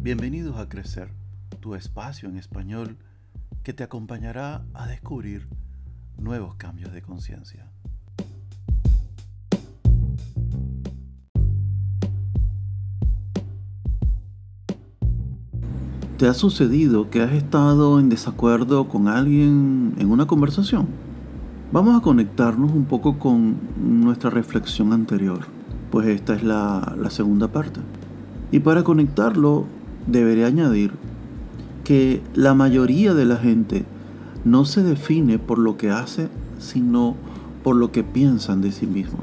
[0.00, 1.10] Bienvenidos a Crecer,
[1.58, 2.96] tu espacio en español
[3.64, 5.48] que te acompañará a descubrir
[6.16, 7.66] nuevos cambios de conciencia.
[16.16, 20.86] ¿Te ha sucedido que has estado en desacuerdo con alguien en una conversación?
[21.72, 25.40] Vamos a conectarnos un poco con nuestra reflexión anterior,
[25.90, 27.80] pues esta es la, la segunda parte.
[28.52, 29.66] Y para conectarlo,
[30.08, 30.92] deberé añadir
[31.84, 33.84] que la mayoría de la gente
[34.44, 37.14] no se define por lo que hace, sino
[37.62, 39.18] por lo que piensan de sí mismo.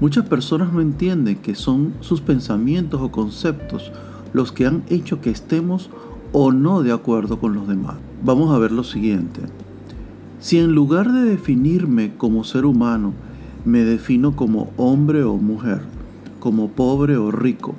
[0.00, 3.92] Muchas personas no entienden que son sus pensamientos o conceptos
[4.32, 5.90] los que han hecho que estemos
[6.32, 7.96] o no de acuerdo con los demás.
[8.24, 9.42] Vamos a ver lo siguiente.
[10.40, 13.12] Si en lugar de definirme como ser humano,
[13.64, 15.82] me defino como hombre o mujer,
[16.40, 17.74] como pobre o rico,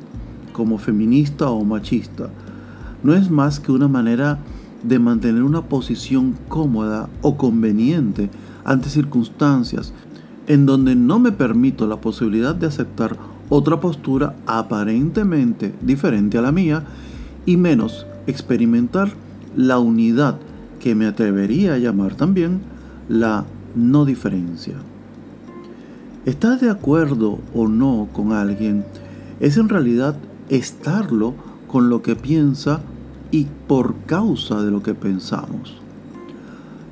[0.53, 2.29] como feminista o machista,
[3.03, 4.39] no es más que una manera
[4.83, 8.29] de mantener una posición cómoda o conveniente
[8.65, 9.93] ante circunstancias
[10.47, 13.17] en donde no me permito la posibilidad de aceptar
[13.49, 16.83] otra postura aparentemente diferente a la mía
[17.45, 19.11] y menos experimentar
[19.55, 20.37] la unidad
[20.79, 22.61] que me atrevería a llamar también
[23.07, 24.75] la no diferencia.
[26.25, 28.85] Estar de acuerdo o no con alguien
[29.39, 30.15] es en realidad
[30.49, 31.33] estarlo
[31.67, 32.81] con lo que piensa
[33.33, 35.73] y por causa de lo que pensamos.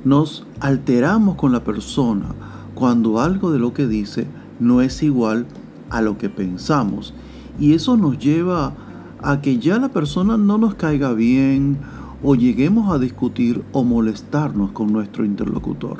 [0.03, 2.29] Nos alteramos con la persona
[2.73, 4.25] cuando algo de lo que dice
[4.59, 5.45] no es igual
[5.91, 7.13] a lo que pensamos
[7.59, 8.73] y eso nos lleva
[9.21, 11.77] a que ya la persona no nos caiga bien
[12.23, 15.99] o lleguemos a discutir o molestarnos con nuestro interlocutor.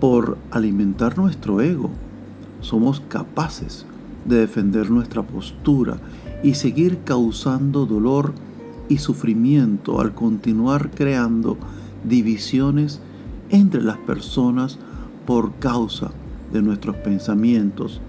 [0.00, 1.90] Por alimentar nuestro ego,
[2.62, 3.84] somos capaces
[4.24, 5.98] de defender nuestra postura
[6.42, 8.32] y seguir causando dolor
[8.98, 11.56] sufrimiento al continuar creando
[12.04, 13.00] divisiones
[13.50, 14.78] entre las personas
[15.26, 16.10] por causa
[16.52, 18.00] de nuestros pensamientos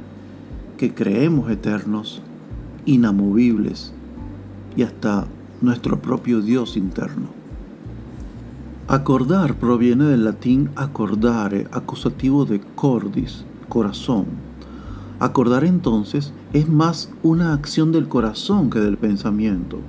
[0.78, 2.22] que creemos eternos
[2.86, 3.94] inamovibles
[4.76, 5.28] y hasta
[5.62, 7.28] nuestro propio Dios interno.
[8.88, 14.26] Acordar proviene del latín acordare, acusativo de cordis, corazón.
[15.20, 19.80] Acordar entonces es más una acción del corazón que del pensamiento.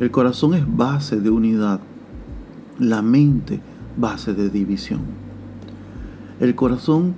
[0.00, 1.80] El corazón es base de unidad,
[2.78, 3.60] la mente
[3.96, 5.00] base de división.
[6.38, 7.14] El corazón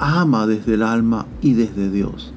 [0.00, 2.32] ama desde el alma y desde Dios.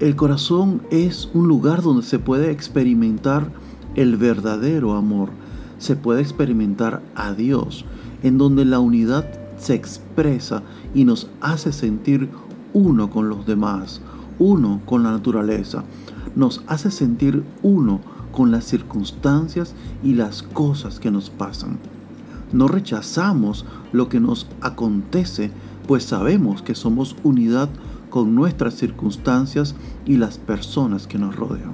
[0.00, 3.50] El corazón es un lugar donde se puede experimentar
[3.94, 5.30] el verdadero amor,
[5.78, 7.86] se puede experimentar a Dios,
[8.22, 9.24] en donde la unidad
[9.56, 10.62] se expresa
[10.94, 12.28] y nos hace sentir
[12.74, 14.02] uno con los demás,
[14.38, 15.84] uno con la naturaleza,
[16.36, 18.00] nos hace sentir uno
[18.32, 21.78] con las circunstancias y las cosas que nos pasan.
[22.52, 25.50] No rechazamos lo que nos acontece,
[25.86, 27.68] pues sabemos que somos unidad
[28.10, 29.74] con nuestras circunstancias
[30.04, 31.72] y las personas que nos rodean.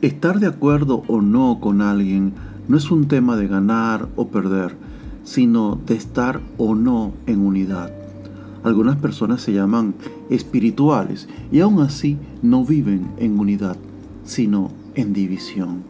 [0.00, 2.32] Estar de acuerdo o no con alguien
[2.68, 4.76] no es un tema de ganar o perder,
[5.24, 8.01] sino de estar o no en unidad.
[8.64, 9.94] Algunas personas se llaman
[10.30, 13.76] espirituales y aún así no viven en unidad,
[14.24, 15.82] sino en división.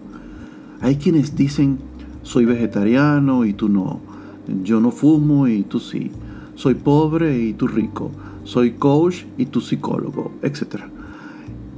[0.81, 1.79] Hay quienes dicen,
[2.23, 4.01] soy vegetariano y tú no,
[4.65, 6.11] yo no fumo y tú sí,
[6.55, 8.11] soy pobre y tú rico,
[8.45, 10.85] soy coach y tu psicólogo, etc.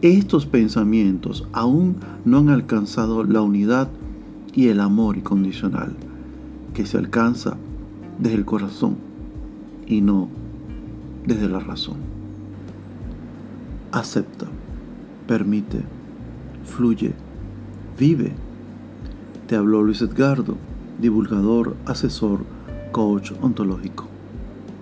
[0.01, 3.89] Estos pensamientos aún no han alcanzado la unidad
[4.55, 5.95] y el amor incondicional
[6.73, 7.57] que se alcanza
[8.19, 8.97] desde el corazón
[9.87, 10.29] y no
[11.27, 11.97] desde la razón.
[13.93, 14.47] Acepta,
[15.27, 15.81] permite,
[16.65, 17.15] fluye,
[17.99, 18.33] vive.
[19.47, 20.57] Te habló Luis Edgardo,
[21.01, 22.41] divulgador, asesor,
[22.93, 24.07] coach ontológico.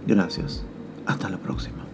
[0.07, 0.65] Gracias.
[1.07, 1.92] Hasta la próxima.